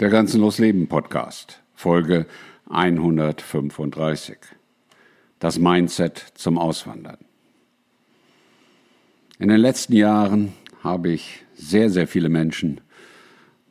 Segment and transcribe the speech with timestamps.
[0.00, 2.24] Der Grenzenlos Leben Podcast, Folge
[2.70, 4.38] 135.
[5.38, 7.18] Das Mindset zum Auswandern.
[9.38, 12.80] In den letzten Jahren habe ich sehr, sehr viele Menschen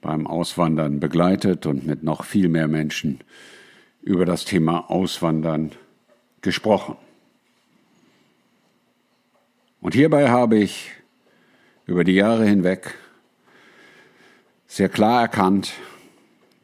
[0.01, 3.21] beim Auswandern begleitet und mit noch viel mehr Menschen
[4.03, 5.71] über das Thema Auswandern
[6.41, 6.95] gesprochen.
[9.81, 10.91] Und hierbei habe ich
[11.87, 12.93] über die Jahre hinweg
[14.67, 15.73] sehr klar erkannt,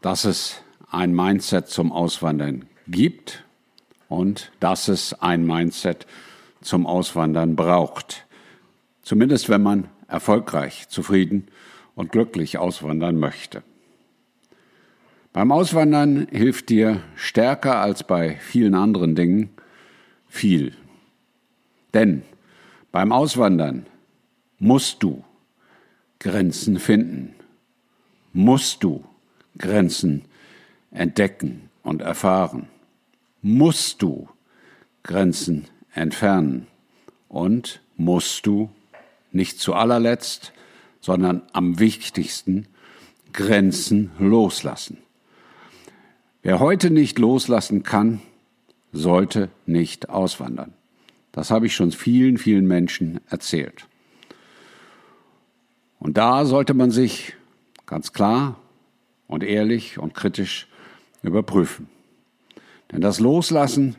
[0.05, 0.61] dass es
[0.91, 3.43] ein Mindset zum Auswandern gibt
[4.07, 6.05] und dass es ein Mindset
[6.61, 8.27] zum Auswandern braucht.
[9.01, 11.47] Zumindest wenn man erfolgreich, zufrieden
[11.95, 13.63] und glücklich auswandern möchte.
[15.33, 19.49] Beim Auswandern hilft dir stärker als bei vielen anderen Dingen
[20.27, 20.75] viel.
[21.95, 22.21] Denn
[22.91, 23.87] beim Auswandern
[24.59, 25.23] musst du
[26.19, 27.33] Grenzen finden.
[28.33, 29.03] Musst du
[29.57, 30.25] Grenzen
[30.91, 32.67] entdecken und erfahren?
[33.41, 34.27] Musst du
[35.03, 36.67] Grenzen entfernen?
[37.27, 38.69] Und musst du
[39.31, 40.53] nicht zu allerletzt,
[41.01, 42.67] sondern am wichtigsten
[43.33, 44.97] Grenzen loslassen?
[46.41, 48.21] Wer heute nicht loslassen kann,
[48.91, 50.73] sollte nicht auswandern.
[51.31, 53.87] Das habe ich schon vielen, vielen Menschen erzählt.
[55.99, 57.33] Und da sollte man sich
[57.85, 58.57] ganz klar
[59.27, 60.67] und ehrlich und kritisch
[61.23, 61.89] überprüfen.
[62.91, 63.95] Denn das Loslassen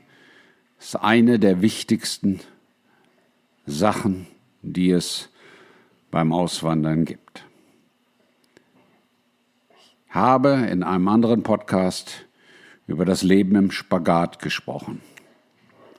[0.79, 2.41] ist eine der wichtigsten
[3.67, 4.27] Sachen,
[4.63, 5.29] die es
[6.11, 7.45] beim Auswandern gibt.
[10.09, 12.27] Ich habe in einem anderen Podcast
[12.87, 15.01] über das Leben im Spagat gesprochen.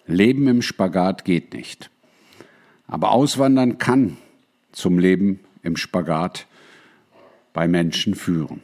[0.08, 1.92] Leben im Spagat geht nicht.
[2.88, 4.17] Aber Auswandern kann
[4.72, 6.48] zum Leben im Spagat
[7.52, 8.61] bei Menschen führen.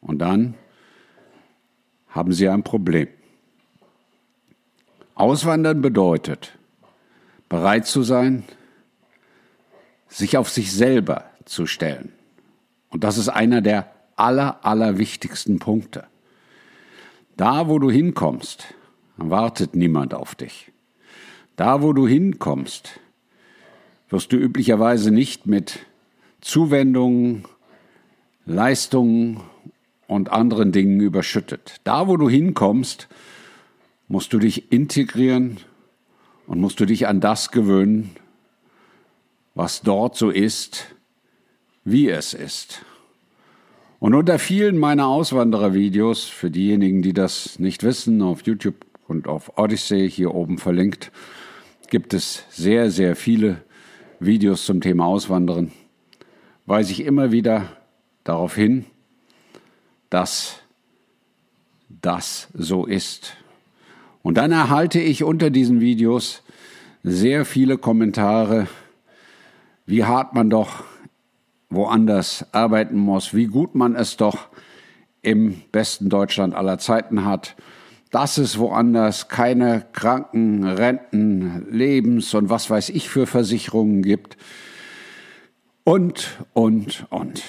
[0.00, 0.54] Und dann
[2.08, 3.08] haben sie ein Problem.
[5.14, 6.58] Auswandern bedeutet,
[7.48, 8.44] bereit zu sein,
[10.08, 12.12] sich auf sich selber zu stellen.
[12.88, 16.06] Und das ist einer der aller, aller wichtigsten Punkte.
[17.36, 18.74] Da, wo du hinkommst,
[19.16, 20.72] wartet niemand auf dich.
[21.56, 23.00] Da, wo du hinkommst,
[24.08, 25.80] wirst du üblicherweise nicht mit
[26.40, 27.44] Zuwendungen,
[28.46, 29.42] Leistungen
[30.10, 31.76] und anderen Dingen überschüttet.
[31.84, 33.08] Da, wo du hinkommst,
[34.08, 35.58] musst du dich integrieren
[36.48, 38.10] und musst du dich an das gewöhnen,
[39.54, 40.96] was dort so ist,
[41.84, 42.84] wie es ist.
[44.00, 49.58] Und unter vielen meiner Auswanderervideos, für diejenigen, die das nicht wissen, auf YouTube und auf
[49.58, 51.12] Odyssey hier oben verlinkt,
[51.88, 53.62] gibt es sehr, sehr viele
[54.18, 55.70] Videos zum Thema Auswandern,
[56.66, 57.76] weise ich immer wieder
[58.24, 58.86] darauf hin,
[60.10, 60.56] dass
[61.88, 63.36] das so ist.
[64.22, 66.42] Und dann erhalte ich unter diesen Videos
[67.02, 68.68] sehr viele Kommentare,
[69.86, 70.84] wie hart man doch
[71.70, 74.48] woanders arbeiten muss, wie gut man es doch
[75.22, 77.56] im besten Deutschland aller Zeiten hat,
[78.10, 84.36] dass es woanders keine Kranken, Renten, Lebens und was weiß ich für Versicherungen gibt.
[85.84, 87.42] Und, und, und.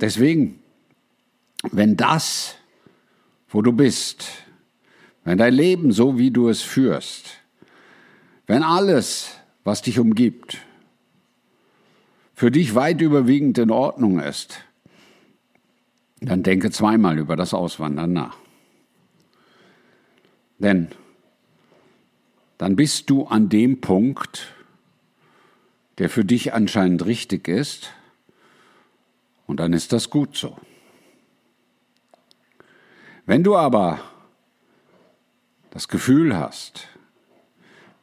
[0.00, 0.60] Deswegen,
[1.72, 2.56] wenn das,
[3.48, 4.26] wo du bist,
[5.24, 7.38] wenn dein Leben so, wie du es führst,
[8.46, 9.30] wenn alles,
[9.64, 10.58] was dich umgibt,
[12.34, 14.58] für dich weit überwiegend in Ordnung ist,
[16.20, 18.36] dann denke zweimal über das Auswandern nach.
[20.58, 20.88] Denn
[22.58, 24.54] dann bist du an dem Punkt,
[25.98, 27.90] der für dich anscheinend richtig ist,
[29.46, 30.56] und dann ist das gut so.
[33.24, 34.00] Wenn du aber
[35.70, 36.88] das Gefühl hast,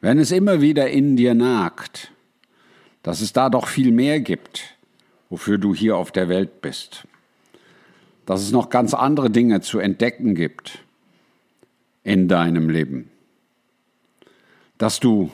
[0.00, 2.12] wenn es immer wieder in dir nagt,
[3.02, 4.76] dass es da doch viel mehr gibt,
[5.30, 7.06] wofür du hier auf der Welt bist,
[8.26, 10.78] dass es noch ganz andere Dinge zu entdecken gibt
[12.02, 13.10] in deinem Leben,
[14.78, 15.32] dass du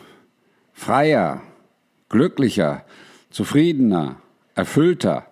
[0.73, 1.43] freier,
[2.09, 2.85] glücklicher,
[3.31, 4.17] zufriedener,
[4.55, 5.30] erfüllter,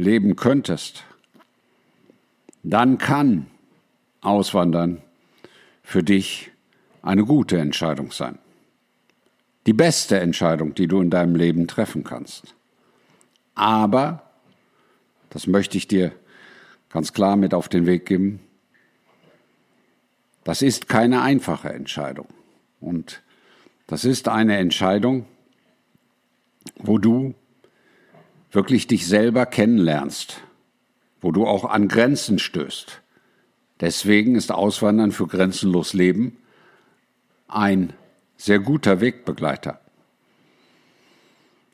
[0.00, 1.04] leben könntest,
[2.62, 3.46] dann kann
[4.20, 5.02] Auswandern
[5.82, 6.50] für dich
[7.02, 8.38] eine gute Entscheidung sein.
[9.66, 12.54] Die beste Entscheidung, die du in deinem Leben treffen kannst.
[13.54, 14.30] Aber,
[15.30, 16.12] das möchte ich dir
[16.88, 18.40] ganz klar mit auf den Weg geben,
[20.44, 22.26] das ist keine einfache Entscheidung.
[22.80, 23.22] Und
[23.86, 25.26] das ist eine Entscheidung,
[26.76, 27.34] wo du
[28.50, 30.42] wirklich dich selber kennenlernst
[31.20, 33.02] wo du auch an Grenzen stößt.
[33.80, 36.36] Deswegen ist Auswandern für grenzenlos Leben
[37.48, 37.92] ein
[38.36, 39.80] sehr guter Wegbegleiter.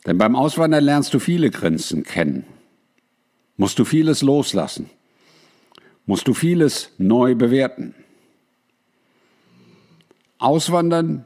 [0.05, 2.45] Denn beim Auswandern lernst du viele Grenzen kennen,
[3.57, 4.89] musst du vieles loslassen,
[6.07, 7.95] musst du vieles neu bewerten.
[10.39, 11.25] Auswandern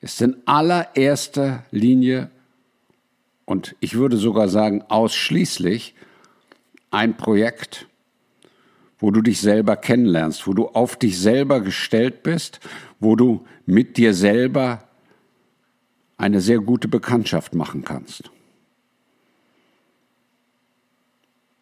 [0.00, 2.30] ist in allererster Linie
[3.50, 5.96] und ich würde sogar sagen ausschließlich
[6.92, 7.88] ein Projekt,
[9.00, 12.60] wo du dich selber kennenlernst, wo du auf dich selber gestellt bist,
[13.00, 14.84] wo du mit dir selber
[16.16, 18.30] eine sehr gute Bekanntschaft machen kannst.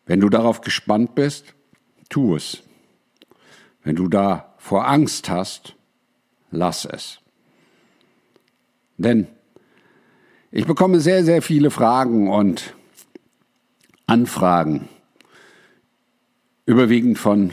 [0.04, 1.54] Wenn du darauf gespannt bist,
[2.10, 2.64] tu es.
[3.82, 5.74] Wenn du da vor Angst hast,
[6.50, 7.20] lass es.
[8.98, 9.28] Denn
[10.50, 12.74] ich bekomme sehr, sehr viele Fragen und
[14.06, 14.88] Anfragen,
[16.64, 17.50] überwiegend von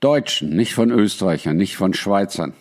[0.00, 2.54] Deutschen, nicht von Österreichern, nicht von Schweizern.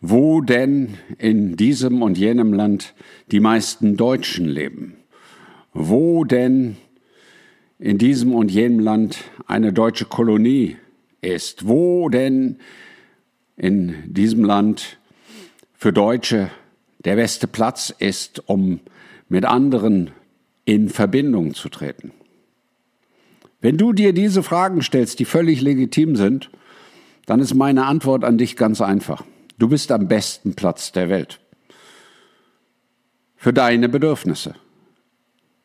[0.00, 2.94] Wo denn in diesem und jenem Land
[3.30, 4.96] die meisten Deutschen leben,
[5.72, 6.76] wo denn
[7.78, 10.76] in diesem und jenem Land eine deutsche Kolonie
[11.20, 12.56] ist, wo denn
[13.56, 14.98] in diesem Land
[15.74, 16.50] für Deutsche
[17.04, 18.80] der beste Platz ist, um
[19.28, 20.10] mit anderen
[20.64, 22.12] in Verbindung zu treten.
[23.60, 26.50] Wenn du dir diese Fragen stellst, die völlig legitim sind,
[27.26, 29.24] dann ist meine Antwort an dich ganz einfach.
[29.58, 31.40] Du bist am besten Platz der Welt.
[33.36, 34.54] Für deine Bedürfnisse.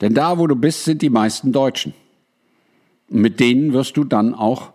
[0.02, 1.94] Denn da, wo du bist, sind die meisten Deutschen.
[3.10, 4.74] Und mit denen wirst du dann auch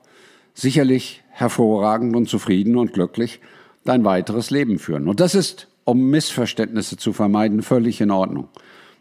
[0.54, 3.40] sicherlich hervorragend und zufrieden und glücklich
[3.84, 5.08] dein weiteres Leben führen.
[5.08, 8.48] Und das ist, um Missverständnisse zu vermeiden, völlig in Ordnung.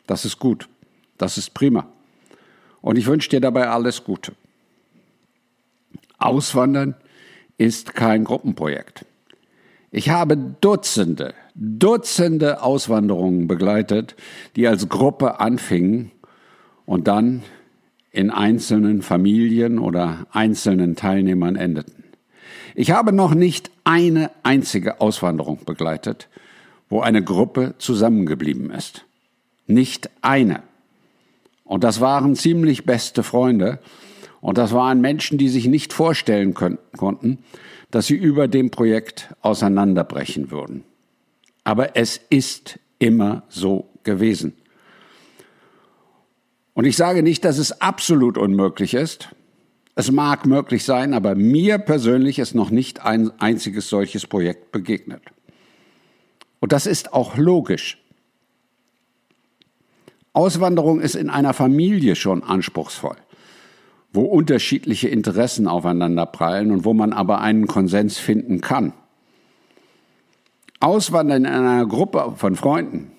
[0.07, 0.67] Das ist gut.
[1.17, 1.87] Das ist prima.
[2.81, 4.33] Und ich wünsche dir dabei alles Gute.
[6.17, 6.95] Auswandern
[7.57, 9.05] ist kein Gruppenprojekt.
[9.91, 14.15] Ich habe Dutzende, Dutzende Auswanderungen begleitet,
[14.55, 16.11] die als Gruppe anfingen
[16.85, 17.43] und dann
[18.11, 22.03] in einzelnen Familien oder einzelnen Teilnehmern endeten.
[22.73, 26.29] Ich habe noch nicht eine einzige Auswanderung begleitet,
[26.91, 29.05] wo eine Gruppe zusammengeblieben ist.
[29.65, 30.61] Nicht eine.
[31.63, 33.79] Und das waren ziemlich beste Freunde.
[34.41, 37.39] Und das waren Menschen, die sich nicht vorstellen können, konnten,
[37.91, 40.83] dass sie über dem Projekt auseinanderbrechen würden.
[41.63, 44.53] Aber es ist immer so gewesen.
[46.73, 49.29] Und ich sage nicht, dass es absolut unmöglich ist.
[49.95, 55.21] Es mag möglich sein, aber mir persönlich ist noch nicht ein einziges solches Projekt begegnet.
[56.61, 57.97] Und das ist auch logisch.
[60.31, 63.17] Auswanderung ist in einer Familie schon anspruchsvoll
[64.13, 68.93] wo unterschiedliche Interessen aufeinander prallen und wo man aber einen Konsens finden kann.
[70.79, 73.11] Auswandern in einer Gruppe von Freunden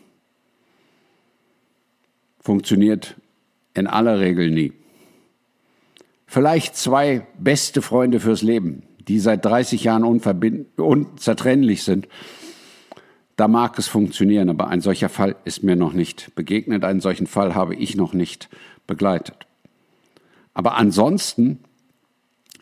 [2.41, 3.17] funktioniert
[3.75, 4.73] in aller Regel nie.
[6.27, 12.09] Vielleicht zwei beste Freunde fürs Leben, die seit 30 Jahren unzertrennlich sind.
[13.43, 16.85] Da mag es funktionieren, aber ein solcher Fall ist mir noch nicht begegnet.
[16.85, 18.49] Einen solchen Fall habe ich noch nicht
[18.87, 19.49] begleitet.
[20.55, 21.59] Aber ansonsten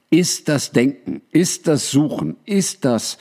[0.09, 3.19] ist das Denken, ist das Suchen, ist das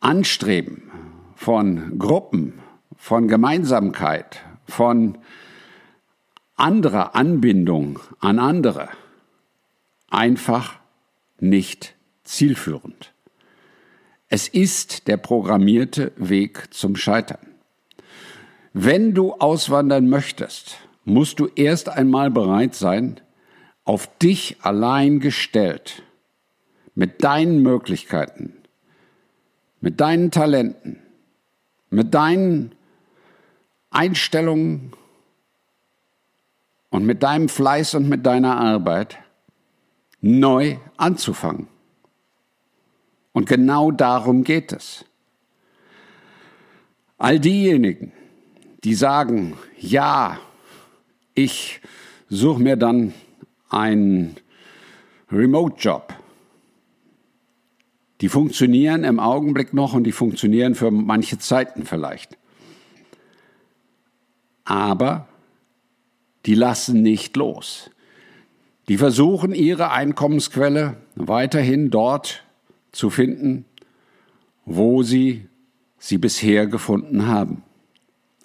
[0.00, 0.90] Anstreben
[1.36, 2.54] von Gruppen,
[2.96, 5.18] von Gemeinsamkeit, von
[6.56, 8.88] anderer Anbindung an andere
[10.08, 10.78] einfach
[11.38, 13.13] nicht zielführend.
[14.36, 17.38] Es ist der programmierte Weg zum Scheitern.
[18.72, 23.20] Wenn du auswandern möchtest, musst du erst einmal bereit sein,
[23.84, 26.02] auf dich allein gestellt,
[26.96, 28.54] mit deinen Möglichkeiten,
[29.80, 30.98] mit deinen Talenten,
[31.90, 32.72] mit deinen
[33.90, 34.94] Einstellungen
[36.90, 39.16] und mit deinem Fleiß und mit deiner Arbeit
[40.20, 41.68] neu anzufangen.
[43.34, 45.04] Und genau darum geht es.
[47.18, 48.12] All diejenigen,
[48.84, 50.38] die sagen, ja,
[51.34, 51.80] ich
[52.28, 53.12] suche mir dann
[53.68, 54.36] einen
[55.32, 56.14] Remote-Job.
[58.20, 62.38] Die funktionieren im Augenblick noch und die funktionieren für manche Zeiten vielleicht.
[64.64, 65.26] Aber
[66.46, 67.90] die lassen nicht los.
[68.88, 72.44] Die versuchen ihre Einkommensquelle weiterhin dort
[72.94, 73.64] zu finden,
[74.64, 75.46] wo sie
[75.98, 77.62] sie bisher gefunden haben.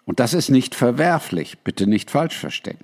[0.06, 2.80] Und das ist nicht verwerflich, bitte nicht falsch verstehen.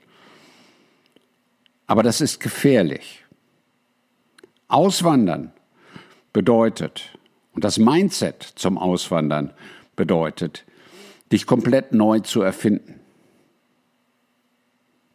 [1.88, 3.24] Aber das ist gefährlich.
[4.68, 5.52] Auswandern
[6.34, 7.18] bedeutet,
[7.54, 9.54] und das Mindset zum Auswandern
[9.96, 10.66] bedeutet,
[11.32, 13.00] dich komplett neu zu erfinden.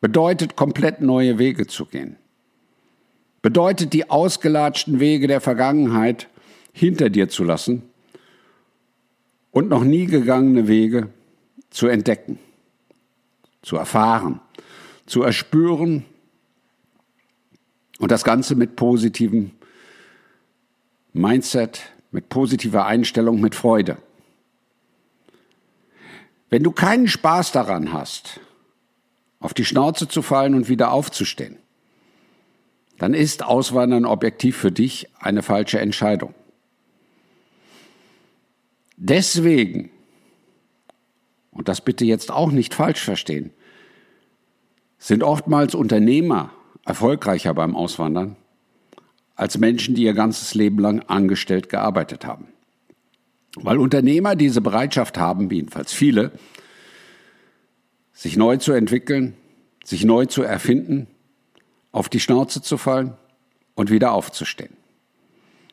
[0.01, 2.17] Bedeutet, komplett neue Wege zu gehen.
[3.43, 6.29] Bedeutet, die ausgelatschten Wege der Vergangenheit
[6.81, 7.83] hinter dir zu lassen
[9.51, 11.11] und noch nie gegangene Wege
[11.69, 12.39] zu entdecken,
[13.63, 14.41] zu erfahren,
[15.05, 16.07] zu erspüren
[17.99, 19.51] und das Ganze mit positivem
[21.13, 21.83] Mindset,
[22.13, 23.99] mit positiver Einstellung, mit Freude.
[26.49, 28.41] Wenn du keinen Spaß daran hast,
[29.39, 31.59] auf die Schnauze zu fallen und wieder aufzustehen,
[32.97, 36.35] dann ist Auswandern objektiv für dich eine falsche Entscheidung.
[39.03, 39.89] Deswegen,
[41.53, 43.51] und das bitte jetzt auch nicht falsch verstehen,
[44.99, 46.53] sind oftmals Unternehmer
[46.85, 48.37] erfolgreicher beim Auswandern
[49.37, 52.49] als Menschen, die ihr ganzes Leben lang angestellt gearbeitet haben.
[53.57, 56.33] Weil Unternehmer diese Bereitschaft haben, jedenfalls viele,
[58.13, 59.35] sich neu zu entwickeln,
[59.83, 61.07] sich neu zu erfinden,
[61.91, 63.15] auf die Schnauze zu fallen
[63.75, 64.77] und wieder aufzustehen.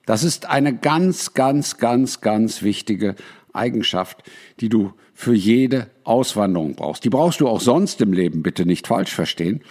[0.07, 3.15] Das ist eine ganz, ganz, ganz, ganz wichtige
[3.51, 4.23] Eigenschaft,
[4.61, 7.03] die du für jede Auswanderung brauchst.
[7.03, 9.61] Die brauchst du auch sonst im Leben, bitte nicht falsch verstehen.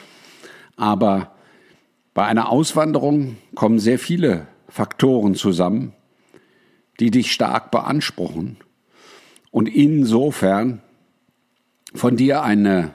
[0.77, 1.35] Aber
[2.13, 5.95] bei einer Auswanderung kommen sehr viele Faktoren zusammen,
[7.01, 8.59] die dich stark beanspruchen
[9.51, 10.83] und insofern
[11.95, 12.93] von dir eine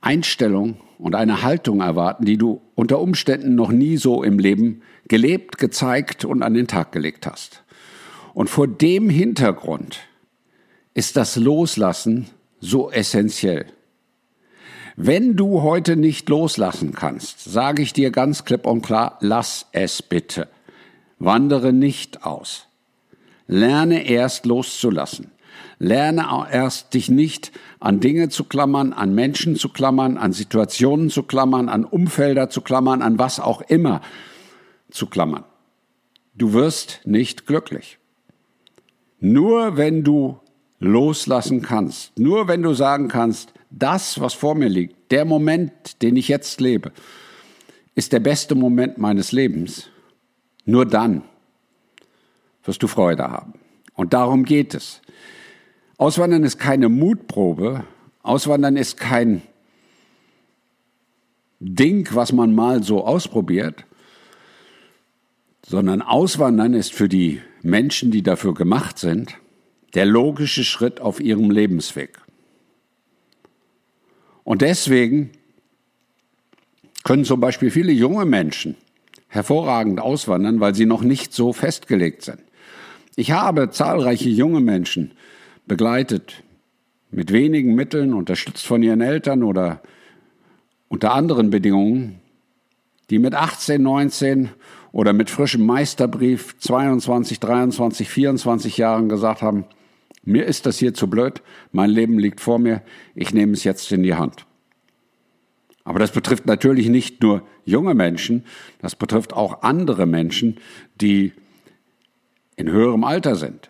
[0.00, 5.58] Einstellung und eine Haltung erwarten, die du unter Umständen noch nie so im Leben gelebt,
[5.58, 7.62] gezeigt und an den Tag gelegt hast.
[8.34, 10.00] Und vor dem Hintergrund
[10.94, 12.26] ist das Loslassen
[12.60, 13.66] so essentiell.
[14.96, 20.02] Wenn du heute nicht loslassen kannst, sage ich dir ganz klipp und klar, lass es
[20.02, 20.48] bitte.
[21.18, 22.66] Wandere nicht aus.
[23.46, 25.30] Lerne erst loszulassen.
[25.82, 31.22] Lerne erst dich nicht an Dinge zu klammern, an Menschen zu klammern, an Situationen zu
[31.22, 34.02] klammern, an Umfelder zu klammern, an was auch immer
[34.90, 35.44] zu klammern.
[36.34, 37.98] Du wirst nicht glücklich.
[39.20, 40.38] Nur wenn du
[40.80, 46.14] loslassen kannst, nur wenn du sagen kannst, das, was vor mir liegt, der Moment, den
[46.16, 46.92] ich jetzt lebe,
[47.94, 49.88] ist der beste Moment meines Lebens.
[50.66, 51.22] Nur dann
[52.64, 53.54] wirst du Freude haben.
[53.94, 55.00] Und darum geht es.
[56.00, 57.84] Auswandern ist keine Mutprobe.
[58.22, 59.42] Auswandern ist kein
[61.58, 63.84] Ding, was man mal so ausprobiert,
[65.62, 69.36] sondern Auswandern ist für die Menschen, die dafür gemacht sind,
[69.92, 72.18] der logische Schritt auf ihrem Lebensweg.
[74.42, 75.32] Und deswegen
[77.04, 78.74] können zum Beispiel viele junge Menschen
[79.28, 82.40] hervorragend auswandern, weil sie noch nicht so festgelegt sind.
[83.16, 85.12] Ich habe zahlreiche junge Menschen
[85.66, 86.42] begleitet,
[87.10, 89.82] mit wenigen Mitteln, unterstützt von ihren Eltern oder
[90.88, 92.20] unter anderen Bedingungen,
[93.10, 94.50] die mit 18, 19
[94.92, 99.64] oder mit frischem Meisterbrief 22, 23, 24 Jahren gesagt haben,
[100.24, 102.82] mir ist das hier zu blöd, mein Leben liegt vor mir,
[103.14, 104.46] ich nehme es jetzt in die Hand.
[105.84, 108.44] Aber das betrifft natürlich nicht nur junge Menschen,
[108.80, 110.58] das betrifft auch andere Menschen,
[111.00, 111.32] die
[112.56, 113.69] in höherem Alter sind.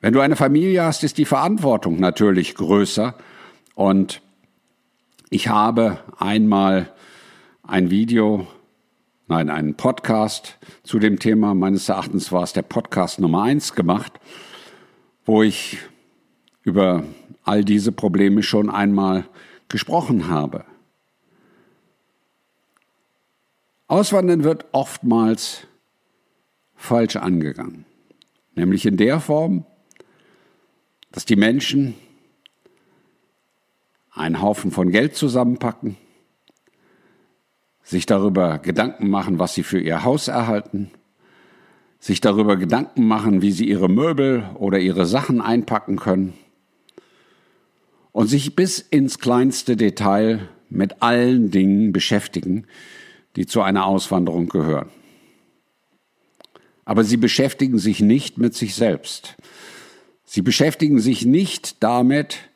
[0.00, 3.14] Wenn du eine Familie hast, ist die Verantwortung natürlich größer.
[3.74, 4.22] Und
[5.30, 6.92] ich habe einmal
[7.62, 8.46] ein Video,
[9.26, 14.20] nein, einen Podcast zu dem Thema, meines Erachtens war es der Podcast Nummer eins gemacht
[15.28, 15.76] wo ich
[16.62, 17.04] über
[17.44, 19.28] all diese Probleme schon einmal
[19.68, 20.64] gesprochen habe.
[23.88, 25.66] Auswandern wird oftmals
[26.74, 27.84] falsch angegangen,
[28.54, 29.66] nämlich in der Form,
[31.10, 31.94] dass die Menschen
[34.10, 35.96] einen Haufen von Geld zusammenpacken,
[37.82, 40.90] sich darüber Gedanken machen, was sie für ihr Haus erhalten,
[42.00, 46.34] sich darüber Gedanken machen, wie sie ihre Möbel oder ihre Sachen einpacken können
[48.12, 52.66] und sich bis ins kleinste Detail mit allen Dingen beschäftigen,
[53.36, 54.90] die zu einer Auswanderung gehören.
[56.84, 59.36] Aber sie beschäftigen sich nicht mit sich selbst.
[60.30, 62.50] Sie beschäftigen sich nicht damit,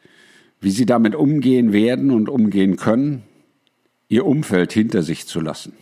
[0.61, 3.23] wie sie damit umgehen werden und umgehen können,
[4.09, 5.73] ihr Umfeld hinter sich zu lassen.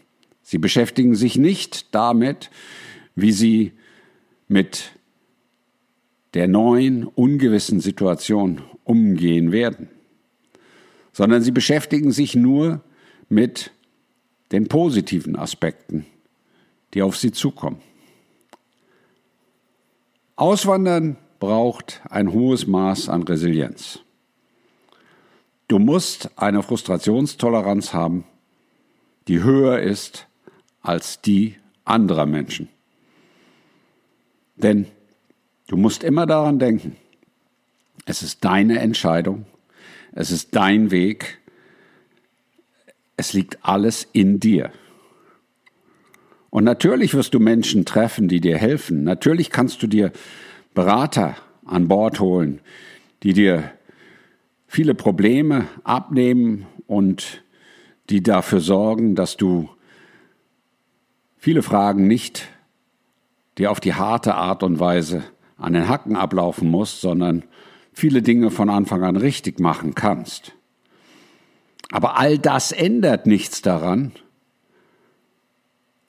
[0.40, 2.50] Sie beschäftigen sich nicht damit,
[3.16, 3.72] wie sie
[4.46, 4.92] mit
[6.34, 9.88] der neuen, ungewissen Situation umgehen werden,
[11.12, 12.84] sondern sie beschäftigen sich nur
[13.28, 13.72] mit
[14.52, 16.06] den positiven Aspekten,
[16.94, 17.82] die auf sie zukommen.
[20.36, 24.00] Auswandern braucht ein hohes Maß an Resilienz.
[25.66, 28.24] Du musst eine Frustrationstoleranz haben,
[29.26, 30.26] die höher ist
[30.82, 32.68] als die anderer Menschen.
[34.56, 34.86] Denn
[35.68, 36.96] du musst immer daran denken,
[38.04, 39.46] es ist deine Entscheidung,
[40.12, 41.38] es ist dein Weg,
[43.16, 44.72] es liegt alles in dir.
[46.50, 49.04] Und natürlich wirst du Menschen treffen, die dir helfen.
[49.04, 50.10] Natürlich kannst du dir
[50.80, 52.62] Berater an Bord holen,
[53.22, 53.70] die dir
[54.66, 57.44] viele Probleme abnehmen und
[58.08, 59.68] die dafür sorgen, dass du
[61.36, 62.48] viele Fragen nicht
[63.58, 65.22] dir auf die harte Art und Weise
[65.58, 67.44] an den Hacken ablaufen musst, sondern
[67.92, 70.54] viele Dinge von Anfang an richtig machen kannst.
[71.90, 74.12] Aber all das ändert nichts daran,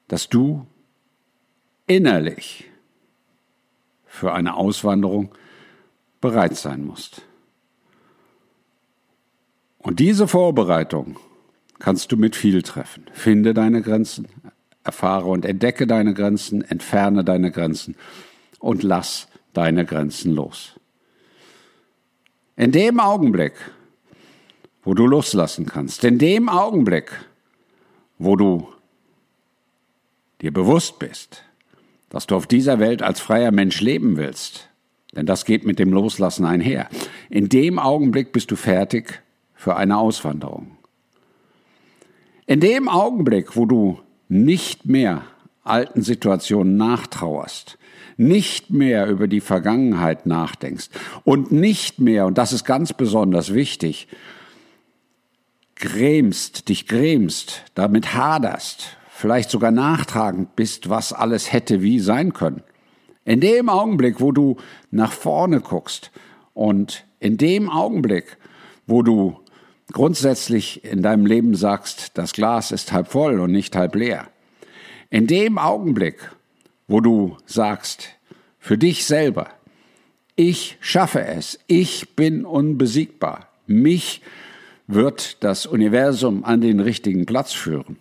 [0.08, 0.66] dass du
[1.88, 2.71] innerlich
[4.12, 5.34] für eine Auswanderung
[6.20, 7.22] bereit sein musst.
[9.80, 11.18] Und diese Vorbereitung
[11.80, 13.06] kannst du mit viel treffen.
[13.14, 14.28] Finde deine Grenzen,
[14.84, 17.96] erfahre und entdecke deine Grenzen, entferne deine Grenzen
[18.60, 20.74] und lass deine Grenzen los.
[22.58, 23.54] In dem Augenblick,
[24.84, 27.12] wo du loslassen kannst, in dem Augenblick,
[28.20, 28.68] wo du
[30.42, 31.44] dir bewusst bist,
[32.12, 34.70] dass du auf dieser Welt als freier Mensch leben willst,
[35.16, 36.88] denn das geht mit dem Loslassen einher,
[37.30, 39.24] in dem Augenblick bist du fertig
[39.56, 40.78] für eine Auswanderung.
[42.46, 45.24] In dem Augenblick, wo du nicht mehr
[45.64, 47.78] alten Situationen nachtrauerst,
[48.18, 50.90] nicht mehr über die Vergangenheit nachdenkst
[51.24, 54.08] und nicht mehr, und das ist ganz besonders wichtig,
[55.76, 62.64] grämst, dich grämst, damit haderst, vielleicht sogar nachtragend bist, was alles hätte wie sein können.
[63.24, 64.58] In dem Augenblick, wo du
[64.90, 66.10] nach vorne guckst
[66.56, 68.38] und in dem Augenblick,
[68.88, 69.40] wo du
[69.94, 74.28] grundsätzlich in deinem Leben sagst, das Glas ist halb voll und nicht halb leer.
[75.12, 76.32] In dem Augenblick,
[76.88, 78.10] wo du sagst,
[78.58, 79.50] für dich selber,
[80.36, 84.24] ich schaffe es, ich bin unbesiegbar, mich
[84.88, 87.98] wird das Universum an den richtigen Platz führen.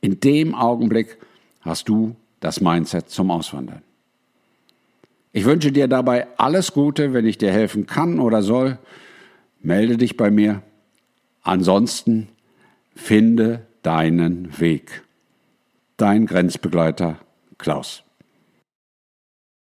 [0.00, 1.18] In dem Augenblick
[1.60, 3.82] hast du das Mindset zum Auswandern.
[5.32, 8.78] Ich wünsche dir dabei alles Gute, wenn ich dir helfen kann oder soll.
[9.62, 10.62] Melde dich bei mir.
[11.42, 12.28] Ansonsten
[12.94, 15.02] finde deinen Weg.
[15.96, 17.18] Dein Grenzbegleiter
[17.58, 18.02] Klaus.